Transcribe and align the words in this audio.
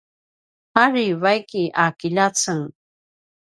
ari 0.83 1.05
vaiki 1.21 1.63
a 1.83 1.85
kiljaceng 1.97 2.65